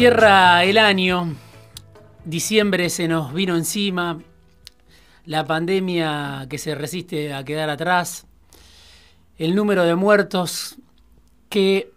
[0.00, 1.36] Cierra el año,
[2.24, 4.18] diciembre se nos vino encima,
[5.26, 8.26] la pandemia que se resiste a quedar atrás,
[9.36, 10.76] el número de muertos
[11.50, 11.92] que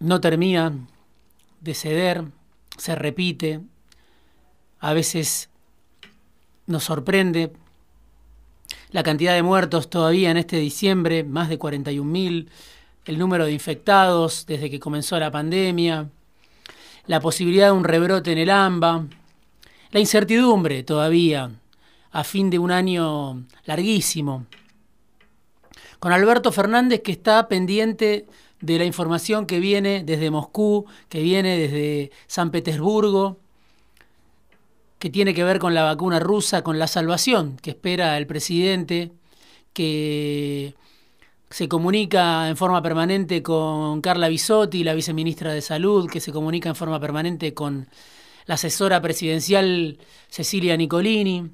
[0.00, 0.74] no termina
[1.62, 2.24] de ceder,
[2.76, 3.62] se repite,
[4.80, 5.48] a veces
[6.66, 7.54] nos sorprende.
[8.90, 12.48] La cantidad de muertos todavía en este diciembre, más de 41.000,
[13.06, 16.10] el número de infectados desde que comenzó la pandemia,
[17.06, 19.06] la posibilidad de un rebrote en el AMBA,
[19.90, 21.50] la incertidumbre todavía
[22.10, 24.46] a fin de un año larguísimo.
[25.98, 28.26] Con Alberto Fernández que está pendiente
[28.60, 33.38] de la información que viene desde Moscú, que viene desde San Petersburgo,
[34.98, 39.12] que tiene que ver con la vacuna rusa, con la salvación que espera el presidente,
[39.72, 40.74] que
[41.54, 46.68] se comunica en forma permanente con Carla Bisotti, la viceministra de Salud, que se comunica
[46.68, 47.86] en forma permanente con
[48.46, 51.52] la asesora presidencial Cecilia Nicolini,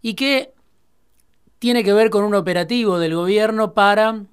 [0.00, 0.54] y que
[1.58, 4.26] tiene que ver con un operativo del gobierno para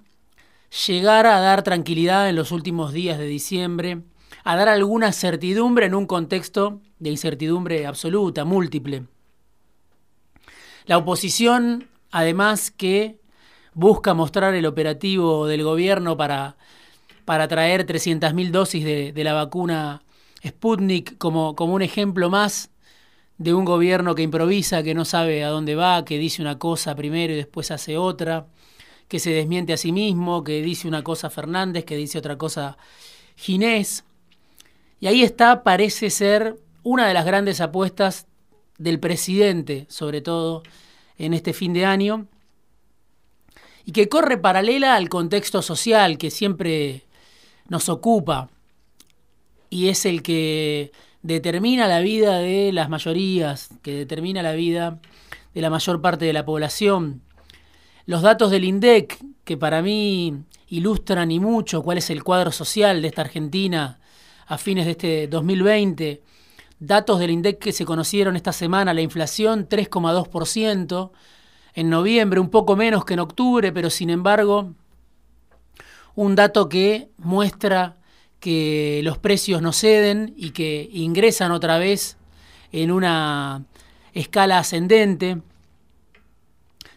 [0.85, 4.03] llegar a dar tranquilidad en los últimos días de diciembre,
[4.43, 9.05] a dar alguna certidumbre en un contexto de incertidumbre absoluta, múltiple.
[10.85, 13.17] La oposición, además que
[13.77, 16.57] busca mostrar el operativo del gobierno para,
[17.25, 20.01] para traer 300.000 dosis de, la vacuna
[20.45, 22.71] Sputnik como, como un ejemplo más
[23.37, 26.95] de un gobierno que improvisa, que no sabe a dónde va, que dice una cosa
[26.95, 28.47] primero y después hace otra,
[29.07, 32.79] que se desmiente a sí mismo, que dice una cosa Fernández, que dice otra cosa
[33.35, 34.05] Ginés.
[34.99, 38.25] Y ahí está, parece ser, una de las grandes apuestas
[38.79, 40.63] del presidente, sobre todo
[41.19, 42.27] en este fin de año,
[43.87, 47.05] y que corre paralela al contexto social que siempre
[47.69, 48.49] nos ocupa
[49.69, 54.99] y es el que determina la vida de las mayorías, que determina la vida
[55.53, 57.21] de la mayor parte de la población.
[58.05, 60.35] Los datos del INDEC, que para mí
[60.67, 64.01] ilustran y mucho cuál es el cuadro social de esta Argentina
[64.47, 66.21] a fines de este 2020,
[66.79, 71.11] datos del INDEC que se conocieron esta semana, la inflación 3,2%,
[71.77, 74.73] en noviembre, un poco menos que en octubre, pero sin embargo,
[76.15, 77.97] un dato que muestra
[78.39, 82.17] que los precios no ceden y que ingresan otra vez
[82.71, 83.63] en una
[84.13, 85.37] escala ascendente.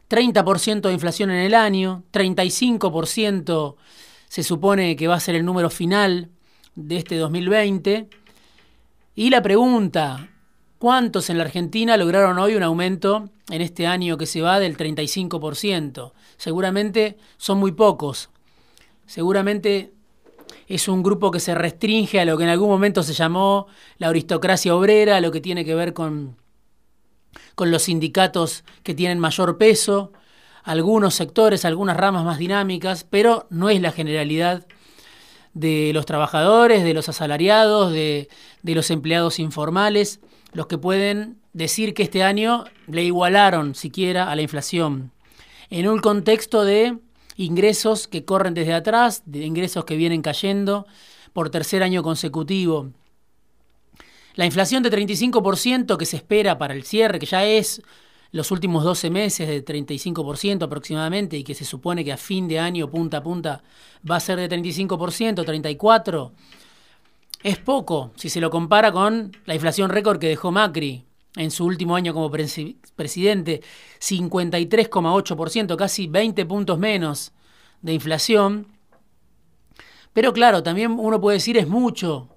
[0.08, 3.76] 30% de inflación en el año, 35%
[4.28, 6.30] se supone que va a ser el número final
[6.74, 8.08] de este 2020.
[9.14, 10.29] Y la pregunta,
[10.80, 14.78] ¿Cuántos en la Argentina lograron hoy un aumento en este año que se va del
[14.78, 16.12] 35%?
[16.38, 18.30] Seguramente son muy pocos.
[19.04, 19.92] Seguramente
[20.68, 23.66] es un grupo que se restringe a lo que en algún momento se llamó
[23.98, 26.38] la aristocracia obrera, lo que tiene que ver con,
[27.54, 30.14] con los sindicatos que tienen mayor peso,
[30.62, 34.66] algunos sectores, algunas ramas más dinámicas, pero no es la generalidad
[35.52, 38.30] de los trabajadores, de los asalariados, de,
[38.62, 40.20] de los empleados informales
[40.52, 45.12] los que pueden decir que este año le igualaron siquiera a la inflación.
[45.68, 46.98] En un contexto de
[47.36, 50.86] ingresos que corren desde atrás, de ingresos que vienen cayendo
[51.32, 52.90] por tercer año consecutivo.
[54.34, 57.82] La inflación de 35% que se espera para el cierre, que ya es
[58.32, 62.58] los últimos 12 meses de 35% aproximadamente y que se supone que a fin de
[62.60, 63.62] año punta a punta
[64.08, 66.32] va a ser de 35%, 34%,
[67.42, 71.04] es poco si se lo compara con la inflación récord que dejó Macri
[71.36, 73.62] en su último año como presidente,
[74.00, 77.32] 53,8%, casi 20 puntos menos
[77.82, 78.66] de inflación.
[80.12, 82.28] Pero claro, también uno puede decir es mucho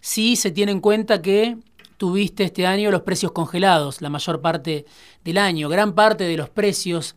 [0.00, 1.58] si se tiene en cuenta que
[1.96, 4.86] tuviste este año los precios congelados la mayor parte
[5.24, 5.68] del año.
[5.68, 7.16] Gran parte de los precios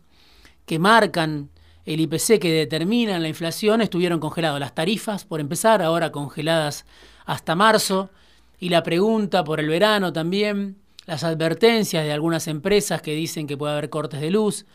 [0.66, 1.50] que marcan
[1.84, 4.60] el IPC que determinan la inflación estuvieron congelados.
[4.60, 6.84] Las tarifas, por empezar, ahora congeladas
[7.24, 8.10] hasta marzo
[8.58, 10.76] y la pregunta por el verano también,
[11.06, 14.66] las advertencias de algunas empresas que dicen que puede haber cortes de luz,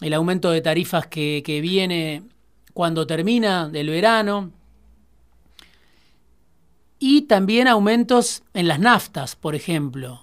[0.00, 2.22] el aumento de tarifas que, que viene
[2.72, 4.52] cuando termina el verano.
[6.98, 10.22] y también aumentos en las naftas, por ejemplo.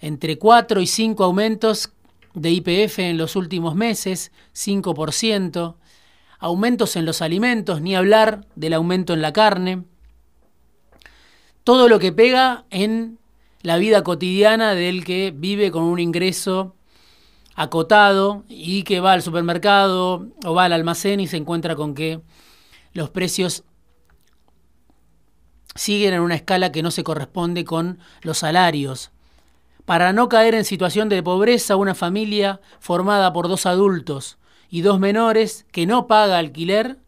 [0.00, 1.90] Entre 4 y 5 aumentos
[2.32, 5.74] de IPF en los últimos meses, 5%,
[6.40, 9.84] aumentos en los alimentos, ni hablar del aumento en la carne.
[11.62, 13.18] Todo lo que pega en
[13.62, 16.74] la vida cotidiana del que vive con un ingreso
[17.54, 22.22] acotado y que va al supermercado o va al almacén y se encuentra con que
[22.94, 23.64] los precios
[25.74, 29.10] siguen en una escala que no se corresponde con los salarios.
[29.84, 34.38] Para no caer en situación de pobreza, una familia formada por dos adultos
[34.70, 36.98] y dos menores que no paga alquiler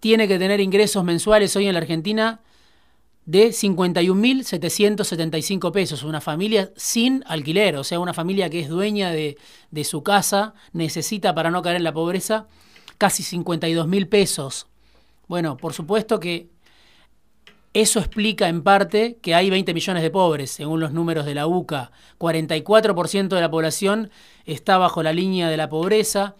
[0.00, 2.40] tiene que tener ingresos mensuales hoy en la Argentina
[3.24, 6.02] de 51.775 pesos.
[6.02, 9.36] Una familia sin alquiler, o sea, una familia que es dueña de,
[9.70, 12.46] de su casa, necesita para no caer en la pobreza
[12.96, 14.66] casi 52.000 pesos.
[15.26, 16.48] Bueno, por supuesto que
[17.74, 21.46] eso explica en parte que hay 20 millones de pobres, según los números de la
[21.46, 21.92] UCA.
[22.18, 24.10] 44% de la población
[24.46, 26.34] está bajo la línea de la pobreza.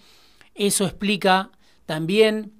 [0.54, 1.50] Eso explica
[1.86, 2.52] también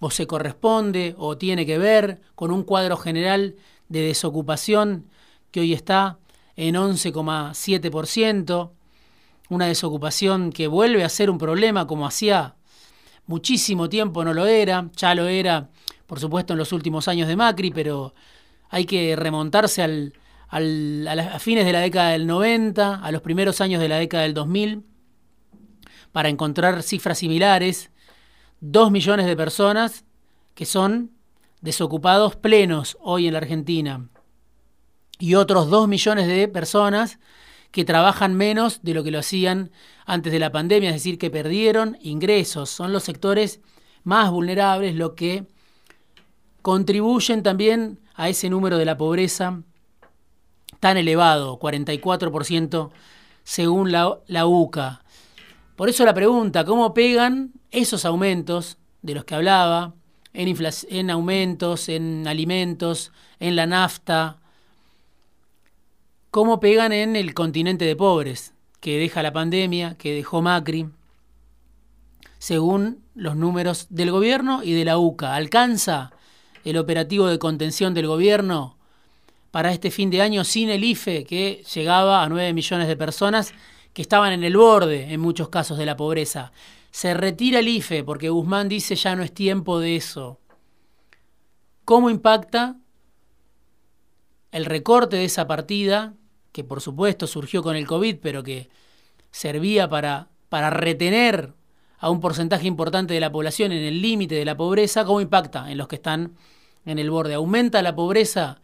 [0.00, 3.56] o se corresponde o tiene que ver con un cuadro general
[3.88, 5.06] de desocupación
[5.50, 6.18] que hoy está
[6.56, 8.70] en 11,7%,
[9.48, 12.56] una desocupación que vuelve a ser un problema como hacía
[13.26, 15.70] muchísimo tiempo no lo era, ya lo era
[16.06, 18.14] por supuesto en los últimos años de Macri, pero
[18.68, 20.14] hay que remontarse al,
[20.48, 24.34] a, fines de la década del 90, a los primeros años de la década del
[24.34, 24.84] 2000,
[26.12, 27.90] para encontrar cifras similares
[28.60, 30.04] dos millones de personas
[30.54, 31.10] que son
[31.60, 34.08] desocupados plenos hoy en la Argentina
[35.18, 37.18] y otros dos millones de personas
[37.70, 39.70] que trabajan menos de lo que lo hacían
[40.04, 42.70] antes de la pandemia, es decir, que perdieron ingresos.
[42.70, 43.60] Son los sectores
[44.04, 45.46] más vulnerables lo que
[46.62, 49.62] contribuyen también a ese número de la pobreza
[50.80, 52.90] tan elevado, 44%
[53.44, 55.02] según la, UCA.
[55.76, 59.94] Por eso la pregunta, ¿cómo pegan esos aumentos de los que hablaba,
[60.32, 60.56] en,
[60.88, 64.38] en aumentos, en alimentos, en la nafta,
[66.30, 70.88] cómo pegan en el continente de pobres que deja la pandemia, que dejó Macri,
[72.38, 75.34] según los números del gobierno y de la UCA.
[75.34, 76.12] ¿Alcanza
[76.64, 78.76] el operativo de contención del gobierno
[79.50, 83.52] para este fin de año sin el IFE, que llegaba a 9 millones de personas
[83.92, 86.52] que estaban en el borde, en muchos casos, de la pobreza?
[86.90, 90.40] Se retira el IFE porque Guzmán dice ya no es tiempo de eso.
[91.84, 92.76] ¿Cómo impacta
[94.52, 96.14] el recorte de esa partida,
[96.52, 98.68] que por supuesto surgió con el COVID, pero que
[99.30, 101.54] servía para, para retener
[102.02, 105.70] a un porcentaje importante de la población en el límite de la pobreza, ¿cómo impacta
[105.70, 106.32] en los que están
[106.84, 107.34] en el borde?
[107.34, 108.60] ¿Aumenta la pobreza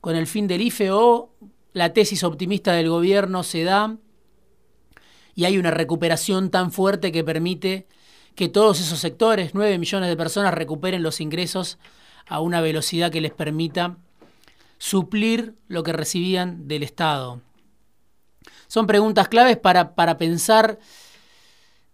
[0.00, 1.30] con el fin del IFE o
[1.74, 3.98] la tesis optimista del gobierno se da
[5.34, 7.86] y hay una recuperación tan fuerte que permite
[8.34, 11.78] que todos esos sectores, 9 millones de personas, recuperen los ingresos
[12.26, 13.98] a una velocidad que les permita
[14.78, 17.42] suplir lo que recibían del Estado.
[18.68, 20.78] Son preguntas claves para, para pensar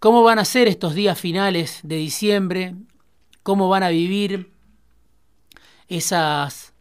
[0.06, 2.76] cómo van a ser estos días finales de diciembre,
[3.42, 4.52] cómo van a vivir
[5.88, 6.74] esas,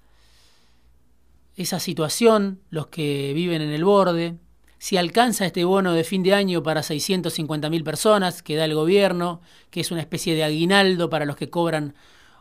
[1.55, 4.36] esa situación los que viven en el borde,
[4.77, 9.41] si alcanza este bono de fin de año para 650.000 personas que da el gobierno,
[9.72, 11.96] que es una especie de aguinaldo para los que cobran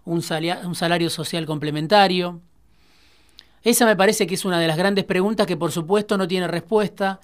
[0.05, 0.23] un,
[0.65, 2.43] un salario social complementario.
[3.63, 6.47] Esa me parece que es una de las grandes preguntas que por supuesto no tiene
[6.47, 7.23] respuesta,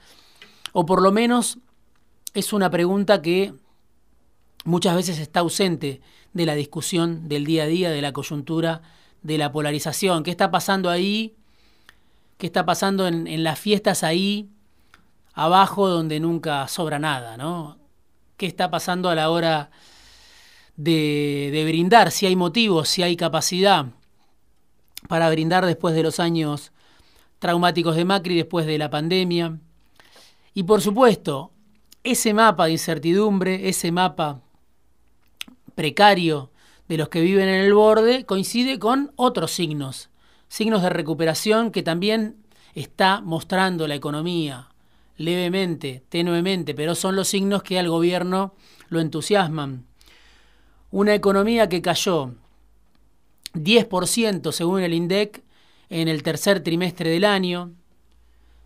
[0.73, 1.59] o por lo menos
[2.35, 3.55] es una pregunta que
[4.65, 6.01] muchas veces está ausente
[6.33, 8.83] de la discusión del día a día, de la coyuntura,
[9.23, 10.23] de la polarización.
[10.23, 11.35] ¿Qué está pasando ahí?
[12.39, 14.49] ¿Qué está pasando en, en las fiestas ahí?
[15.35, 17.79] abajo donde nunca sobra nada, ¿no?
[18.37, 19.71] ¿Qué está pasando a la hora
[20.77, 22.11] de, brindar?
[22.11, 23.87] Si hay motivos, si hay capacidad
[25.09, 26.73] para brindar después de los años
[27.39, 29.59] traumáticos de Macri, después de la pandemia.
[30.55, 31.53] Y por supuesto,
[32.05, 34.41] ese mapa de incertidumbre, ese mapa
[35.75, 36.51] precario
[36.89, 40.11] de los que viven en el borde, coincide con otros signos,
[40.49, 42.37] signos de recuperación que también
[42.75, 44.69] está mostrando la economía,
[45.17, 48.55] levemente, tenuemente, pero son los signos que al gobierno
[48.89, 49.87] lo entusiasman.
[50.91, 52.35] Una economía que cayó
[53.55, 55.43] 10% según el INDEC
[55.89, 57.73] en el tercer trimestre del año,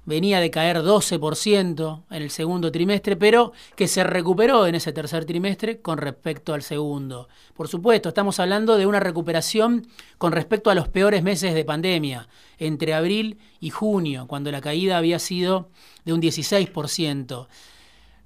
[0.05, 5.25] venía de caer 12% en el segundo trimestre, pero que se recuperó en ese tercer
[5.25, 7.29] trimestre con respecto al segundo.
[7.55, 9.87] Por supuesto, estamos hablando de una recuperación
[10.19, 14.99] con respecto a los peores meses de pandemia, entre abril y junio, cuando la caída
[14.99, 15.71] había sido
[16.05, 17.47] de un 16%.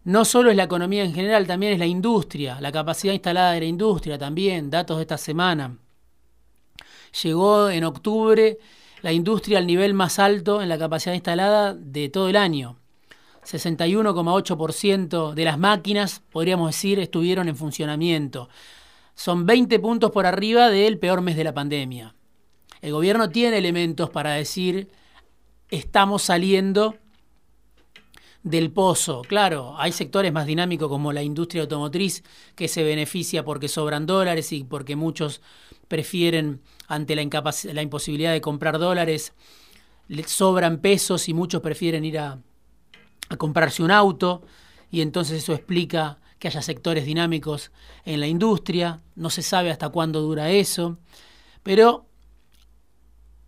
[0.05, 3.61] No solo es la economía en general, también es la industria, la capacidad instalada de
[3.61, 5.77] la industria también, datos de esta semana.
[7.23, 8.59] Llegó en octubre
[9.03, 12.77] la industria al nivel más alto en la capacidad instalada de todo el año.
[13.45, 18.49] 61,8% de las máquinas, podríamos decir, estuvieron en funcionamiento.
[19.15, 22.15] Son 20 puntos por arriba del peor mes de la pandemia.
[22.81, 24.91] El gobierno tiene elementos para decir,
[25.71, 26.97] estamos saliendo
[28.43, 29.23] del pozo.
[29.23, 32.23] Claro, hay sectores más dinámicos como la industria automotriz
[32.55, 35.41] que se beneficia porque sobran dólares y porque muchos
[35.89, 39.33] prefieren ante la, la imposibilidad de comprar dólares,
[40.27, 42.39] sobran pesos y muchos prefieren ir a,
[43.29, 44.43] a comprarse un auto.
[44.91, 47.73] Y entonces eso explica que haya sectores dinámicos
[48.05, 50.99] en la industria, no se sabe hasta cuándo dura eso,
[51.63, 52.07] pero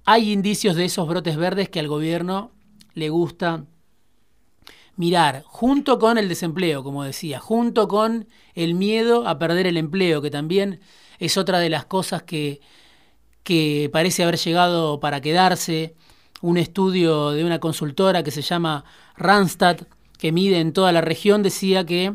[0.05, 2.51] hay indicios de esos brotes verdes que al gobierno
[2.95, 3.65] le gusta
[4.97, 10.23] mirar, junto con el desempleo, como decía, junto con el miedo a perder el empleo,
[10.23, 10.81] que también
[11.19, 12.61] es otra de las cosas que,
[13.43, 15.95] que parece haber llegado para quedarse.
[16.43, 18.85] Un estudio de una consultora que se llama
[19.17, 19.79] Randstad,
[20.19, 22.15] que mide en toda la región, decía que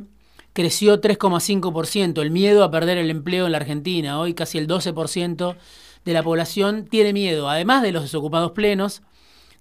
[0.53, 4.19] creció 3,5% el miedo a perder el empleo en la Argentina.
[4.19, 5.57] Hoy casi el 12%
[6.05, 7.49] de la población tiene miedo.
[7.49, 9.01] Además de los desocupados plenos,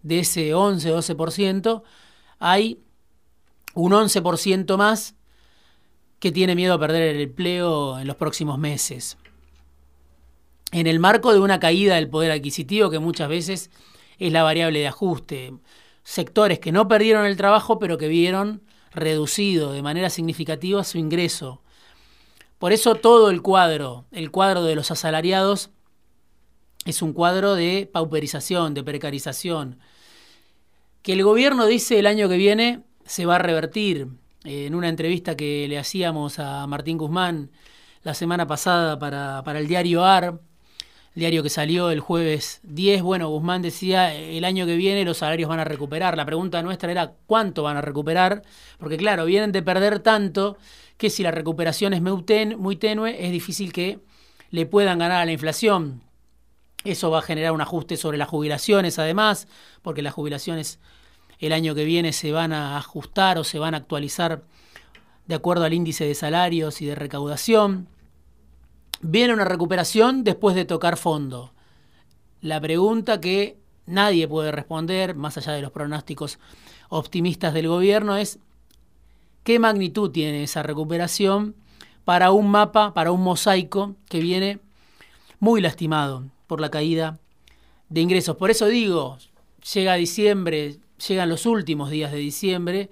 [0.03, 1.83] de ese 11-12%,
[2.39, 2.84] hay
[3.75, 5.15] un 11% más
[6.19, 9.19] que tiene miedo a perder el empleo en los próximos meses
[10.75, 13.71] en el marco de una caída del poder adquisitivo que muchas veces
[14.19, 15.55] es la variable de ajuste.
[16.03, 18.61] Sectores que no perdieron el trabajo, pero que vieron
[18.93, 21.63] reducido de manera significativa su ingreso.
[22.59, 25.71] Por eso todo el cuadro, el cuadro de los asalariados,
[26.87, 29.79] es un cuadro de pauperización, de precarización,
[31.03, 34.09] que el gobierno dice el año que viene se va a revertir.
[34.45, 37.51] En una entrevista que le hacíamos a Martín Guzmán
[38.03, 40.39] la semana pasada para, para el diario AR,
[41.15, 45.49] diario que salió el jueves 10, bueno, Guzmán decía, el año que viene los salarios
[45.49, 46.17] van a recuperar.
[46.17, 48.43] La pregunta nuestra era, ¿cuánto van a recuperar?
[48.79, 50.59] Porque claro, vienen de perder tanto
[50.97, 54.01] que si la recuperación es muy tenue, es difícil que
[54.51, 56.03] le puedan ganar a la inflación.
[56.85, 59.49] Eso va a generar un ajuste sobre las jubilaciones, además,
[59.83, 60.81] porque las jubilaciones
[61.39, 64.45] el año que viene se van a ajustar o se van a actualizar
[65.27, 67.89] de acuerdo al índice de salarios y de recaudación.
[69.01, 71.53] Viene una recuperación después de tocar fondo.
[72.41, 76.39] La pregunta que nadie puede responder, más allá de los pronósticos
[76.89, 78.39] optimistas del gobierno, es
[79.43, 81.55] qué magnitud tiene esa recuperación
[82.05, 84.61] para un mapa, para un mosaico que viene
[85.41, 87.19] muy lastimado por la caída
[87.89, 88.37] de ingresos.
[88.37, 89.19] Por eso digo,
[89.73, 92.91] llega diciembre, llegan los últimos días de diciembre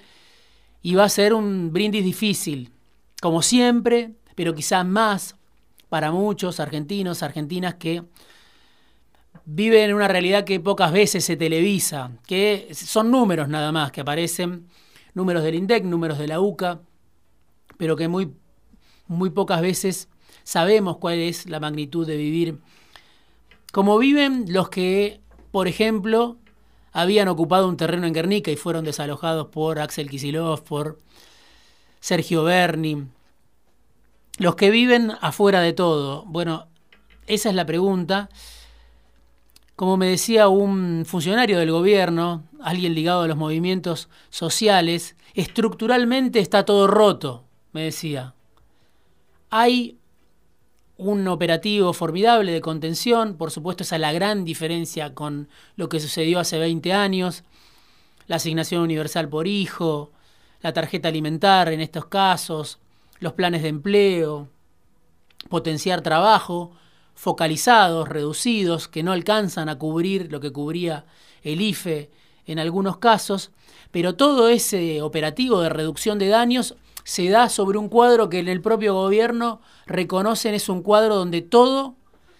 [0.83, 2.71] y va a ser un brindis difícil,
[3.21, 5.37] como siempre, pero quizás más
[5.89, 8.03] para muchos argentinos, argentinas que
[9.45, 14.01] viven en una realidad que pocas veces se televisa, que son números nada más que
[14.01, 14.67] aparecen,
[15.15, 16.81] números del INDEC, números de la UCA,
[17.77, 18.33] pero que muy,
[19.07, 20.09] muy pocas veces
[20.45, 22.59] sabemos cuál es la magnitud de vivir.
[23.73, 26.39] Como viven los que, por ejemplo,
[26.93, 31.01] habían ocupado un terreno en Guernica y fueron desalojados por Axel Kisilov, por
[32.01, 33.07] Sergio Berni,
[34.39, 36.25] los que viven afuera de todo.
[36.27, 36.67] Bueno,
[37.27, 38.29] esa es la pregunta.
[39.77, 46.65] Como me decía un funcionario del gobierno, alguien ligado a los movimientos sociales, estructuralmente está
[46.65, 48.35] todo roto, me decía.
[49.51, 49.99] Hay
[51.11, 56.01] un operativo formidable de contención, por supuesto esa es la gran diferencia con lo que
[56.01, 57.45] sucedió hace 20 años,
[58.27, 60.13] la asignación universal por hijo,
[60.61, 62.79] la tarjeta alimentar en estos casos,
[63.19, 64.49] los planes de empleo,
[65.49, 66.73] potenciar trabajo,
[67.15, 71.05] focalizados, reducidos, que no alcanzan a cubrir lo que cubría
[71.43, 72.11] el IFE
[72.47, 73.51] en algunos casos,
[73.91, 78.49] pero todo ese operativo de reducción de daños se da sobre un cuadro que en
[78.49, 81.95] el propio gobierno reconocen es un cuadro donde todo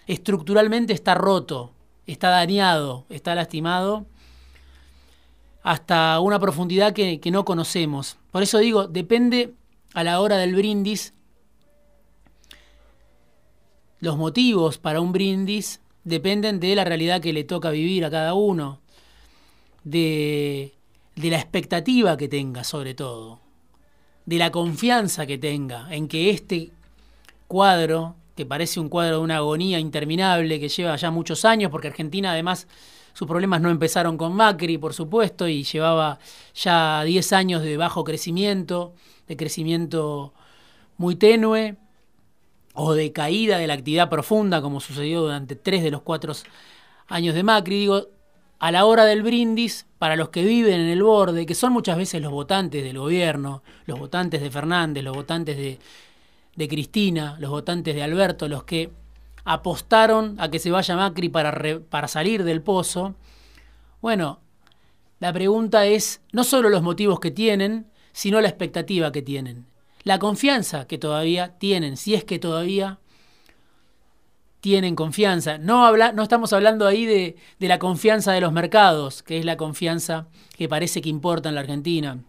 [0.07, 1.71] estructuralmente está roto,
[2.07, 4.05] está dañado, está lastimado,
[5.63, 8.17] hasta una profundidad que, que no conocemos.
[8.31, 9.53] Por eso digo, depende
[9.93, 11.13] a la hora del brindis,
[13.99, 18.33] los motivos para un brindis dependen de la realidad que le toca vivir a cada
[18.33, 18.81] uno,
[19.85, 20.73] de
[21.15, 23.39] de la expectativa que tenga sobre todo,
[24.25, 26.71] de la confianza que tenga en que este
[27.47, 31.87] cuadro, que parece un cuadro de una agonía interminable que lleva ya muchos años, porque
[31.87, 32.67] Argentina además
[33.13, 36.19] sus problemas no empezaron con Macri, por supuesto, y llevaba
[36.55, 38.93] ya 10 años de bajo crecimiento,
[39.27, 40.33] de crecimiento
[40.97, 41.77] muy tenue,
[42.73, 46.33] o de caída de la actividad profunda, como sucedió durante tres de los cuatro
[47.07, 47.79] años de Macri.
[47.79, 48.07] Digo,
[48.63, 51.97] a la hora del brindis, para los que viven en el borde, que son muchas
[51.97, 57.93] veces los votantes del gobierno, los votantes de Fernández, los votantes de, Cristina, los votantes
[57.93, 58.89] de Alberto, los que
[59.43, 63.15] apostaron a que se vaya Macri para, para salir del pozo,
[64.01, 64.39] bueno,
[65.19, 69.65] la pregunta es no solo los motivos que tienen, sino la expectativa que tienen,
[70.03, 72.97] la confianza que todavía tienen, si es que todavía
[74.63, 75.57] tienen confianza.
[75.57, 79.43] No, habla, no estamos hablando ahí de, de la confianza de los mercados, que es
[79.43, 82.23] la confianza que parece que importa en la Argentina.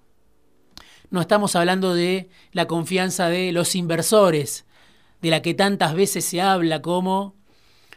[1.10, 4.66] No estamos hablando de la confianza de los inversores,
[5.22, 7.36] de la que tantas veces se habla como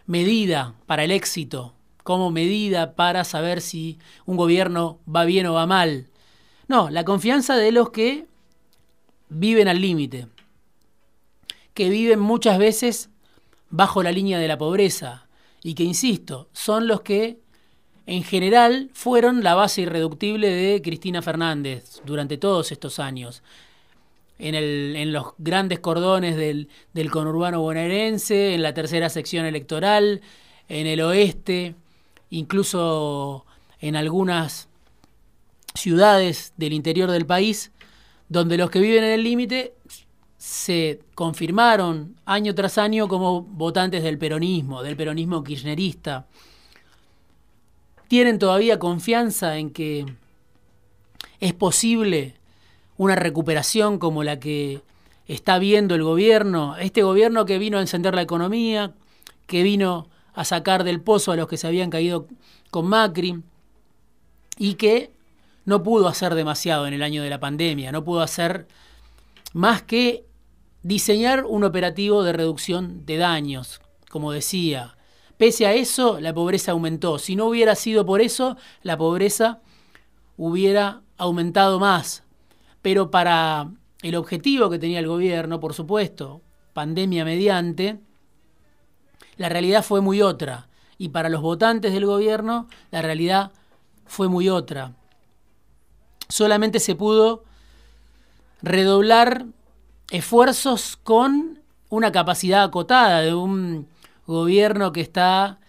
[0.05, 5.65] medida para el éxito, como medida para saber si un gobierno va bien o va
[5.65, 6.09] mal.
[6.67, 8.27] No, la confianza de los que
[9.29, 10.27] viven al límite,
[11.73, 13.09] que viven muchas veces
[13.69, 15.27] bajo la línea de la pobreza
[15.63, 17.39] y que, insisto, son los que
[18.05, 23.43] en general fueron la base irreductible de Cristina Fernández durante todos estos años.
[24.39, 30.21] En, el, en los grandes cordones del, del conurbano bonaerense, en la tercera sección electoral,
[30.69, 31.75] en el oeste,
[32.29, 33.45] incluso
[33.79, 34.69] en algunas
[35.73, 37.71] ciudades del interior del país,
[38.29, 39.73] donde los que viven en el límite
[40.37, 46.27] se confirmaron año tras año como votantes del peronismo, del peronismo kirchnerista.
[48.07, 50.05] Tienen todavía confianza en que
[51.39, 52.35] es posible
[52.97, 54.81] una recuperación como la que
[55.27, 58.93] está viendo el gobierno, este gobierno que vino a encender la economía,
[59.45, 62.27] que vino a sacar del pozo a los que se habían caído
[62.69, 63.41] con Macri
[64.57, 65.11] y que
[65.65, 68.67] no pudo hacer demasiado en el año de la pandemia, no pudo hacer
[69.53, 70.26] más que
[70.83, 74.95] diseñar un operativo de reducción de daños, como decía.
[75.37, 77.19] Pese a eso, la pobreza aumentó.
[77.19, 79.59] Si no hubiera sido por eso, la pobreza
[80.37, 82.23] hubiera aumentado más
[82.87, 83.69] pero para
[84.01, 87.99] el objetivo que tenía el gobierno, por supuesto, pandemia mediante,
[89.35, 90.69] la realidad fue muy otra.
[90.97, 93.51] Y para los votantes del gobierno, la realidad
[94.05, 94.93] fue muy otra.
[96.29, 97.43] Solamente se pudo
[98.61, 99.47] redoblar
[100.11, 103.87] esfuerzos con una capacidad acotada de un
[104.25, 105.59] gobierno que está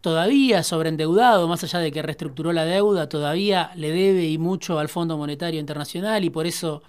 [0.00, 4.88] todavía sobreendeudado, más allá de que reestructuró la deuda, todavía le debe y mucho al
[4.88, 6.82] Fondo Monetario Internacional y por eso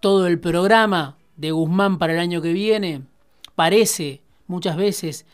[0.00, 3.02] todo el programa de Guzmán para el año que viene
[3.54, 5.26] parece muchas veces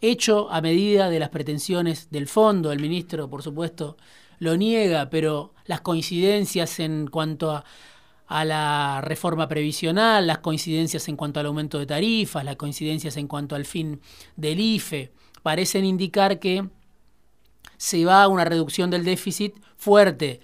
[0.00, 2.72] hecho a medida de las pretensiones del fondo.
[2.72, 3.96] El ministro, por supuesto,
[4.38, 7.64] lo niega, pero las coincidencias en cuanto a,
[8.28, 13.26] a la reforma previsional, las coincidencias en cuanto al aumento de tarifas, las coincidencias en
[13.26, 14.00] cuanto al fin
[14.36, 15.10] del IFE,
[15.42, 16.68] parecen indicar que
[17.78, 20.40] se va a una reducción del déficit fuerte.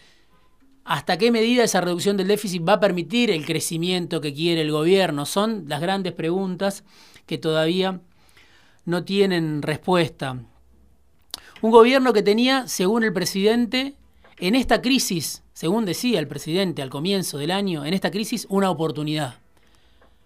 [0.84, 4.70] ¿Hasta qué medida esa reducción del déficit va a permitir el crecimiento que quiere el
[4.70, 5.26] gobierno?
[5.26, 6.84] Son las grandes preguntas
[7.26, 8.00] que todavía
[8.86, 10.42] no tienen respuesta.
[11.60, 13.94] Un gobierno que tenía, según el presidente,
[14.38, 18.70] en esta crisis, según decía el presidente al comienzo del año, en esta crisis una
[18.70, 19.36] oportunidad,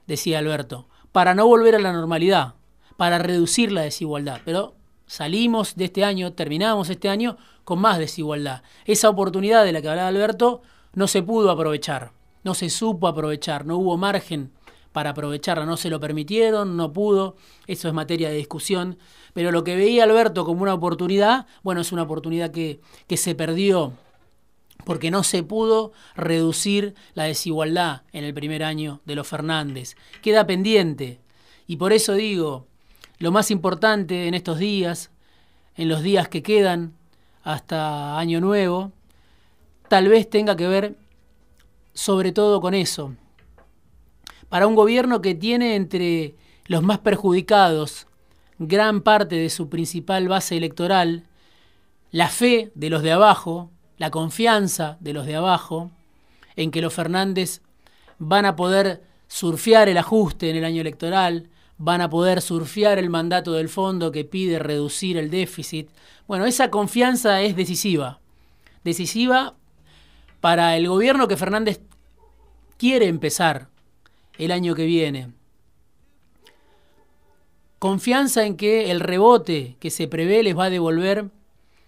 [0.07, 2.55] decía Alberto, para no volver a la normalidad,
[2.97, 4.41] para reducir la desigualdad.
[4.45, 4.75] Pero
[5.07, 8.63] salimos de este año, terminamos este año con más desigualdad.
[8.87, 10.63] Esa oportunidad de la que hablaba Alberto
[10.95, 12.13] no se pudo aprovechar,
[12.45, 14.53] no se supo aprovechar, no hubo margen
[14.93, 18.99] para aprovecharla, no se lo permitieron, no pudo, eso es materia de discusión,
[19.35, 23.35] pero lo que veía Alberto como una oportunidad, bueno, es una oportunidad que, que se
[23.35, 23.93] perdió
[24.85, 29.97] porque no se pudo reducir la desigualdad en el primer año de los Fernández.
[30.23, 31.21] Queda pendiente.
[31.67, 32.67] Y por eso digo,
[33.19, 35.11] lo más importante en estos días,
[35.77, 36.95] en los días que quedan
[37.43, 38.93] hasta Año Nuevo,
[39.89, 40.97] tal vez tenga que ver
[41.93, 43.15] sobre todo con eso.
[44.49, 46.35] Para un gobierno que tiene entre
[46.67, 48.07] los más perjudicados
[48.59, 51.25] gran parte de su principal base electoral,
[52.11, 55.91] la fe de los de abajo, la confianza de los de abajo,
[56.57, 57.61] en que los Fernández
[58.19, 63.11] van a poder surfear el ajuste en el año electoral, van a poder surfear el
[63.11, 65.89] mandato del fondo que pide reducir el déficit.
[66.27, 68.21] Bueno, esa confianza es decisiva.
[68.83, 69.55] decisiva
[70.41, 71.81] para el gobierno que Fernández
[72.77, 73.69] quiere empezar
[74.39, 75.33] el año que viene.
[77.79, 81.31] Confianza en que el rebote que se prevé les va a devolver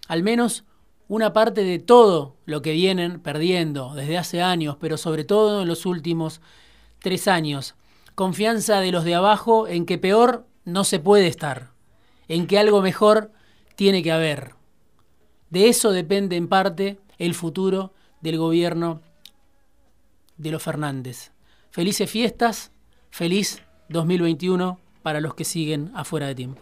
[0.07, 0.63] al menos
[1.07, 5.67] una parte de todo lo que vienen perdiendo desde hace años, pero sobre todo en
[5.67, 6.39] los últimos
[6.99, 7.75] tres años.
[8.15, 11.71] Confianza de los de abajo en que peor no se puede estar,
[12.29, 13.31] en que algo mejor
[13.75, 14.55] tiene que haber.
[15.49, 19.01] De eso depende en parte el futuro del gobierno
[20.37, 21.31] de los Fernández.
[21.73, 22.73] Felices fiestas,
[23.11, 26.61] feliz 2021 para los que siguen afuera de tiempo.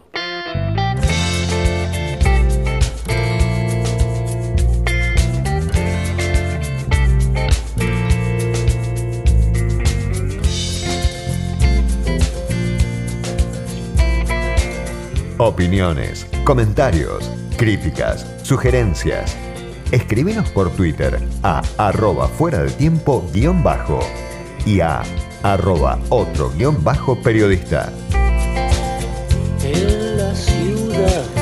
[15.38, 19.36] Opiniones, comentarios, críticas, sugerencias.
[19.90, 23.28] Escribinos por Twitter a arroba fuera de tiempo
[23.64, 23.98] bajo
[24.66, 25.02] y a
[25.42, 27.92] arroba otro guion bajo periodista.
[29.62, 31.39] En la ciudad